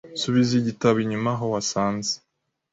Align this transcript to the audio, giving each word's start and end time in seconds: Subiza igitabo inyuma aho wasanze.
Subiza 0.21 0.53
igitabo 0.57 0.97
inyuma 1.03 1.31
aho 1.35 1.45
wasanze. 1.53 2.13